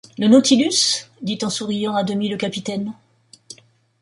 [0.17, 1.11] Le Nautilus?
[1.21, 2.91] dit en souriant à demi le capitaine.